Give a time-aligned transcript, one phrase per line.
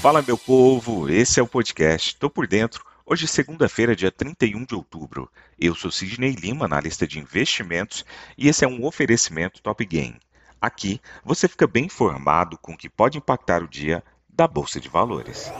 [0.00, 2.82] Fala, meu povo, esse é o podcast Tô por Dentro.
[3.04, 5.30] Hoje, segunda-feira, dia 31 de outubro.
[5.58, 8.02] Eu sou Sidney Lima, analista de investimentos,
[8.38, 10.18] e esse é um oferecimento Top Game.
[10.58, 14.88] Aqui você fica bem informado com o que pode impactar o dia da Bolsa de
[14.88, 15.52] Valores.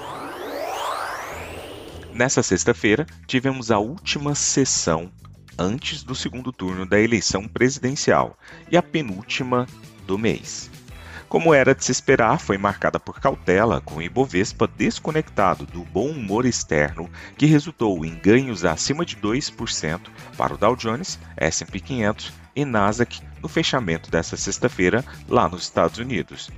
[2.14, 5.12] Nessa sexta-feira, tivemos a última sessão
[5.58, 8.38] antes do segundo turno da eleição presidencial
[8.70, 9.66] e a penúltima
[10.06, 10.70] do mês.
[11.30, 16.08] Como era de se esperar, foi marcada por cautela, com o Ibovespa desconectado do bom
[16.08, 20.00] humor externo, que resultou em ganhos acima de 2%
[20.36, 26.00] para o Dow Jones, S&P 500 e Nasdaq no fechamento desta sexta-feira lá nos Estados
[26.00, 26.50] Unidos.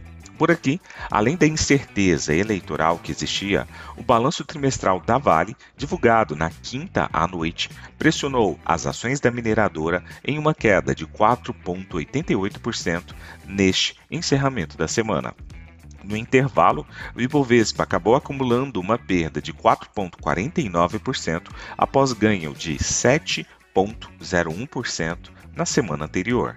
[0.43, 3.65] Por aqui, além da incerteza eleitoral que existia,
[3.97, 10.03] o balanço trimestral da Vale, divulgado na quinta à noite, pressionou as ações da mineradora
[10.25, 13.15] em uma queda de 4,88%
[13.47, 15.33] neste encerramento da semana.
[16.03, 25.65] No intervalo, o Ibovespa acabou acumulando uma perda de 4,49% após ganho de 7,01% na
[25.65, 26.57] semana anterior.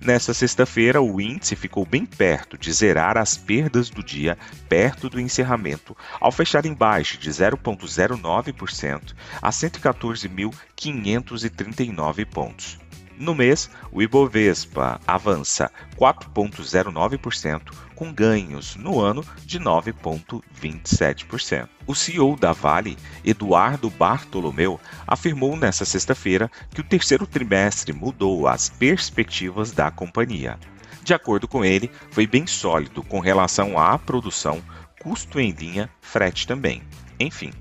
[0.00, 4.36] Nesta sexta-feira, o índice ficou bem perto de zerar as perdas do dia
[4.68, 12.83] perto do encerramento, ao fechar em baixa de 0,09% a 114.539 pontos.
[13.16, 21.68] No mês, o Ibovespa avança 4,09%, com ganhos no ano de 9,27%.
[21.86, 28.68] O CEO da Vale, Eduardo Bartolomeu, afirmou nesta sexta-feira que o terceiro trimestre mudou as
[28.68, 30.58] perspectivas da companhia.
[31.04, 34.60] De acordo com ele, foi bem sólido com relação à produção,
[35.00, 36.82] custo em linha, frete também.
[37.20, 37.52] Enfim,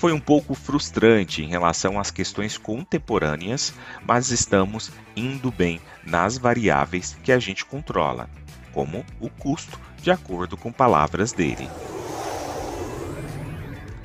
[0.00, 3.74] foi um pouco frustrante em relação às questões contemporâneas,
[4.06, 8.26] mas estamos indo bem nas variáveis que a gente controla,
[8.72, 11.68] como o custo, de acordo com palavras dele.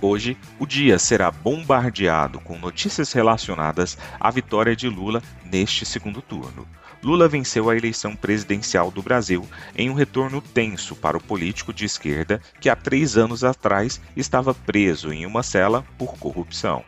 [0.01, 6.67] Hoje, o dia será bombardeado com notícias relacionadas à vitória de Lula neste segundo turno.
[7.03, 9.45] Lula venceu a eleição presidencial do Brasil
[9.75, 14.53] em um retorno tenso para o político de esquerda que há três anos atrás estava
[14.53, 16.83] preso em uma cela por corrupção.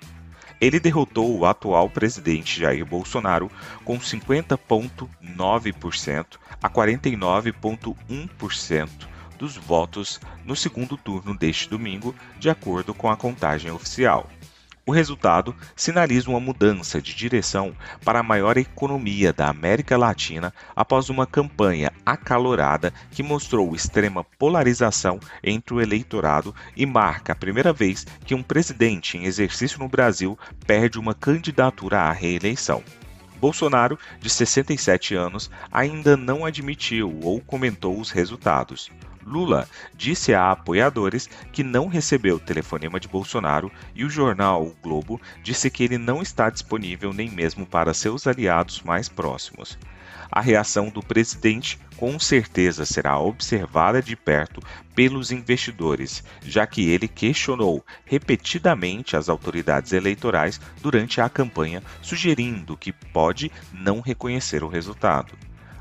[0.59, 3.51] Ele derrotou o atual presidente Jair Bolsonaro
[3.85, 6.25] com 50,9%
[6.61, 8.89] a 49,1%
[9.37, 14.27] dos votos no segundo turno deste domingo, de acordo com a contagem oficial.
[14.87, 17.75] O resultado sinaliza uma mudança de direção
[18.05, 25.19] para a maior economia da América Latina após uma campanha acalorada que mostrou extrema polarização
[25.43, 30.39] entre o eleitorado e marca a primeira vez que um presidente em exercício no Brasil
[30.65, 32.81] perde uma candidatura à reeleição.
[33.41, 38.89] Bolsonaro, de 67 anos, ainda não admitiu ou comentou os resultados.
[39.27, 44.75] Lula disse a apoiadores que não recebeu o telefonema de Bolsonaro e o jornal o
[44.81, 49.77] Globo disse que ele não está disponível nem mesmo para seus aliados mais próximos.
[50.31, 54.61] A reação do presidente com certeza será observada de perto
[54.95, 62.93] pelos investidores, já que ele questionou repetidamente as autoridades eleitorais durante a campanha, sugerindo que
[62.93, 65.33] pode não reconhecer o resultado.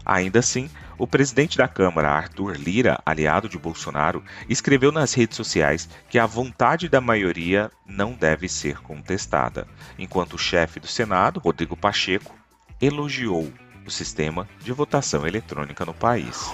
[0.05, 5.89] Ainda assim, o presidente da Câmara, Arthur Lira, aliado de Bolsonaro, escreveu nas redes sociais
[6.09, 9.67] que a vontade da maioria não deve ser contestada,
[9.99, 12.35] enquanto o chefe do Senado, Rodrigo Pacheco,
[12.81, 13.53] elogiou
[13.87, 16.53] o sistema de votação eletrônica no país.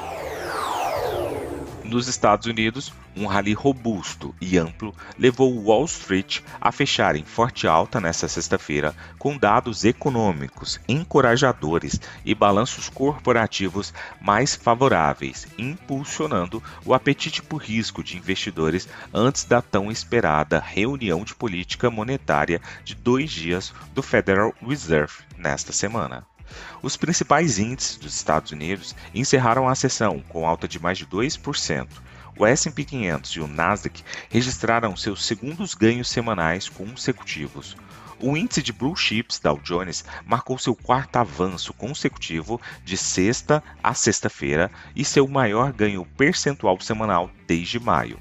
[1.92, 7.66] Nos Estados Unidos, um rally robusto e amplo levou Wall Street a fechar em forte
[7.66, 13.92] alta nesta sexta-feira, com dados econômicos encorajadores e balanços corporativos
[14.22, 21.34] mais favoráveis, impulsionando o apetite por risco de investidores antes da tão esperada reunião de
[21.34, 26.26] política monetária de dois dias do Federal Reserve nesta semana.
[26.82, 31.88] Os principais índices dos Estados Unidos encerraram a sessão com alta de mais de 2%.
[32.36, 37.76] O S&P 500 e o Nasdaq registraram seus segundos ganhos semanais consecutivos.
[38.18, 43.94] O índice de Blue Chips Dow Jones marcou seu quarto avanço consecutivo de sexta a
[43.94, 48.18] sexta-feira e seu maior ganho percentual semanal desde maio.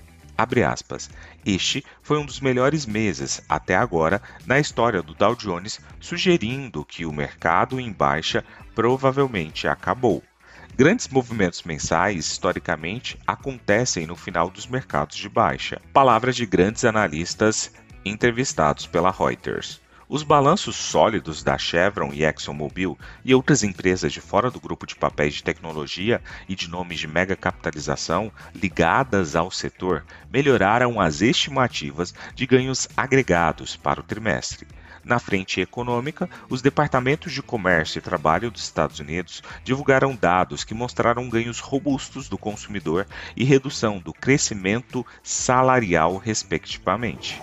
[1.46, 7.06] Este foi um dos melhores meses até agora na história do Dow Jones, sugerindo que
[7.06, 8.44] o mercado em baixa
[8.74, 10.24] provavelmente acabou.
[10.76, 15.82] Grandes movimentos mensais, historicamente, acontecem no final dos mercados de baixa.
[15.94, 17.72] Palavras de grandes analistas
[18.04, 19.82] entrevistados pela Reuters.
[20.14, 24.94] Os balanços sólidos da Chevron e ExxonMobil e outras empresas de fora do grupo de
[24.94, 32.14] papéis de tecnologia e de nomes de mega capitalização ligadas ao setor melhoraram as estimativas
[32.36, 34.68] de ganhos agregados para o trimestre.
[35.02, 40.74] Na frente econômica, os departamentos de comércio e trabalho dos Estados Unidos divulgaram dados que
[40.74, 47.42] mostraram ganhos robustos do consumidor e redução do crescimento salarial, respectivamente.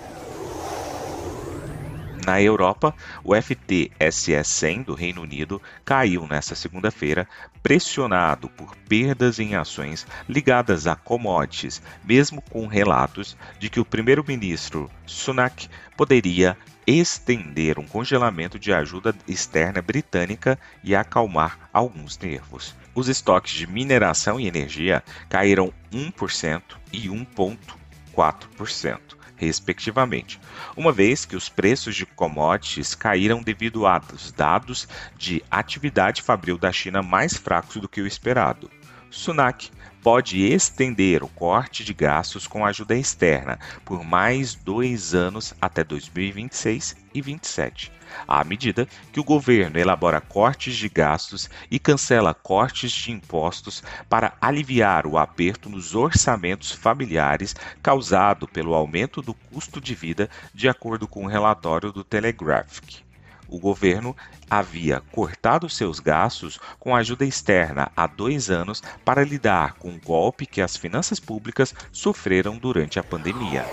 [2.28, 2.94] Na Europa,
[3.24, 7.26] o FTSE 100 do Reino Unido caiu nesta segunda-feira,
[7.62, 14.90] pressionado por perdas em ações ligadas a commodities, mesmo com relatos de que o primeiro-ministro
[15.06, 16.54] Sunak poderia
[16.86, 22.76] estender um congelamento de ajuda externa britânica e acalmar alguns nervos.
[22.94, 26.60] Os estoques de mineração e energia caíram 1%
[26.92, 30.40] e 1,4% respectivamente,
[30.76, 34.02] uma vez que os preços de commodities caíram devido a
[34.36, 38.70] dados de atividade fabril da China mais fracos do que o esperado.
[39.10, 39.70] Sunak
[40.08, 46.96] pode estender o corte de gastos com ajuda externa por mais dois anos até 2026
[47.12, 47.92] e 2027,
[48.26, 54.32] à medida que o governo elabora cortes de gastos e cancela cortes de impostos para
[54.40, 61.06] aliviar o aperto nos orçamentos familiares causado pelo aumento do custo de vida, de acordo
[61.06, 63.06] com o um relatório do Telegraphic
[63.48, 64.16] o governo
[64.48, 70.46] havia cortado seus gastos com ajuda externa há dois anos para lidar com o golpe
[70.46, 73.64] que as finanças públicas sofreram durante a pandemia.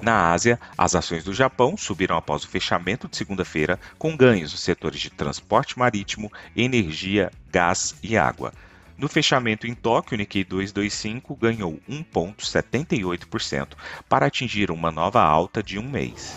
[0.00, 4.60] Na Ásia, as ações do Japão subiram após o fechamento de segunda-feira, com ganhos nos
[4.60, 8.52] setores de transporte marítimo, energia, gás e água.
[8.96, 13.68] No fechamento em Tóquio, o Nikkei 225 ganhou 1,78%
[14.08, 16.36] para atingir uma nova alta de um mês.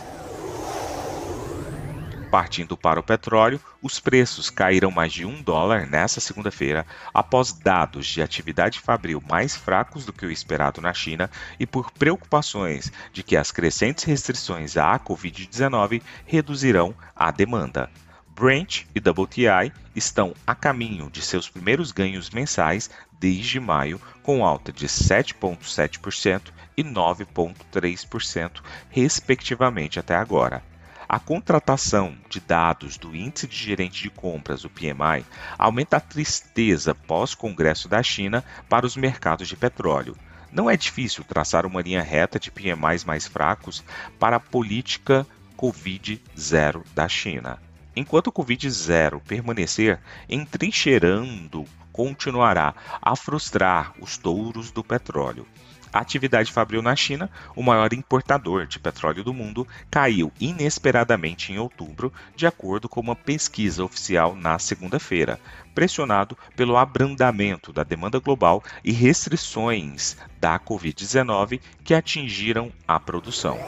[2.31, 8.07] Partindo para o petróleo, os preços caíram mais de um dólar nesta segunda-feira, após dados
[8.07, 11.29] de atividade fabril mais fracos do que o esperado na China
[11.59, 17.89] e por preocupações de que as crescentes restrições à Covid-19 reduzirão a demanda.
[18.29, 22.89] Brent e WTI estão a caminho de seus primeiros ganhos mensais
[23.19, 26.43] desde maio, com alta de 7,7%
[26.77, 30.70] e 9,3%, respectivamente, até agora.
[31.13, 35.25] A contratação de dados do Índice de Gerente de Compras, o PMI,
[35.57, 40.15] aumenta a tristeza pós-Congresso da China para os mercados de petróleo.
[40.53, 43.83] Não é difícil traçar uma linha reta de PMIs mais fracos
[44.17, 45.27] para a política
[45.57, 47.61] Covid-0 da China.
[47.93, 49.99] Enquanto o Covid-0 permanecer
[50.29, 55.45] entrincheirando, continuará a frustrar os touros do petróleo.
[55.93, 62.13] Atividade fabril na China, o maior importador de petróleo do mundo, caiu inesperadamente em outubro,
[62.35, 65.39] de acordo com uma pesquisa oficial na segunda-feira,
[65.75, 73.59] pressionado pelo abrandamento da demanda global e restrições da Covid-19 que atingiram a produção.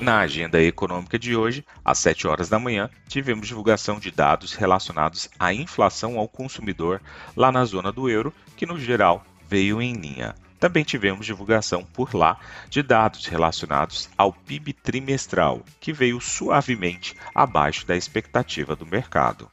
[0.00, 5.28] Na agenda econômica de hoje, às 7 horas da manhã, tivemos divulgação de dados relacionados
[5.38, 7.00] à inflação ao consumidor
[7.36, 10.34] lá na zona do euro, que no geral veio em linha.
[10.58, 12.38] Também tivemos divulgação por lá
[12.70, 19.50] de dados relacionados ao PIB trimestral, que veio suavemente abaixo da expectativa do mercado.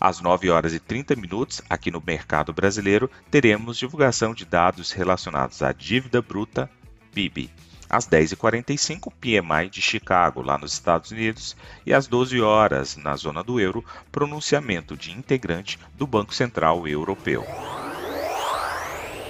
[0.00, 5.62] Às 9 horas e 30 minutos, aqui no mercado brasileiro, teremos divulgação de dados relacionados
[5.62, 6.68] à dívida bruta,
[7.14, 7.48] PIB.
[7.88, 13.44] Às 10h45, PMI de Chicago, lá nos Estados Unidos, e às 12 horas, na zona
[13.44, 17.46] do euro, pronunciamento de integrante do Banco Central Europeu.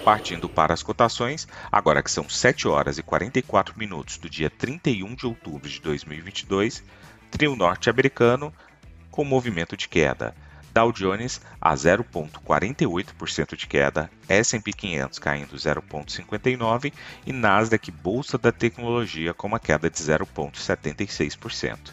[0.09, 5.15] Partindo para as cotações, agora que são 7 horas e 44 minutos do dia 31
[5.15, 6.83] de outubro de 2022,
[7.31, 8.51] trio norte-americano
[9.11, 10.35] com movimento de queda.
[10.73, 16.91] Dow Jones a 0,48% de queda, S&P 500 caindo 0,59%
[17.27, 21.93] e Nasdaq Bolsa da Tecnologia com uma queda de 0,76%.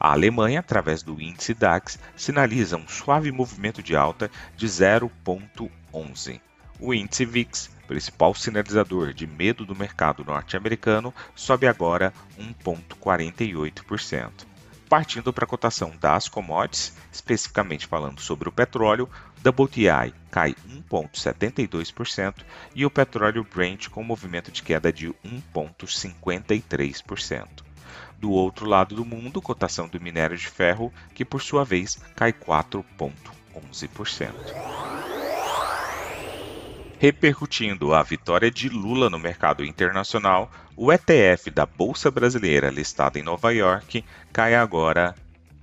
[0.00, 6.40] A Alemanha, através do índice DAX, sinaliza um suave movimento de alta de 0,11%.
[6.82, 14.46] O índice VIX, principal sinalizador de medo do mercado norte-americano, sobe agora 1,48%.
[14.88, 19.10] Partindo para a cotação das commodities, especificamente falando sobre o petróleo,
[19.46, 20.54] WTI cai
[20.90, 22.36] 1,72%
[22.74, 25.12] e o petróleo Brent com movimento de queda de
[25.54, 27.46] 1,53%.
[28.18, 32.32] Do outro lado do mundo, cotação do minério de ferro, que por sua vez cai
[32.32, 35.19] 4,11%.
[37.00, 43.22] Repercutindo a vitória de Lula no mercado internacional, o ETF da Bolsa Brasileira listado em
[43.22, 45.14] Nova York cai agora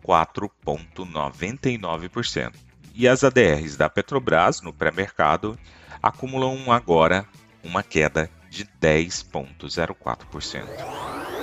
[0.03, 2.53] 4,99%.
[2.95, 5.55] E as ADRs da Petrobras no pré-mercado
[6.01, 7.23] acumulam agora
[7.63, 11.36] uma queda de 10,04%.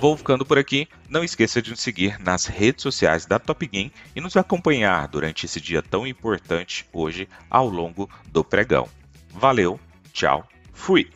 [0.00, 0.88] Vou ficando por aqui.
[1.08, 5.44] Não esqueça de nos seguir nas redes sociais da Top Game e nos acompanhar durante
[5.44, 8.88] esse dia tão importante hoje ao longo do pregão.
[9.30, 9.78] Valeu,
[10.12, 11.10] tchau, fui!